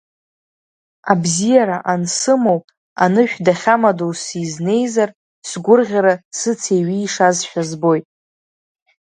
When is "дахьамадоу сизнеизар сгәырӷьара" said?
3.45-6.13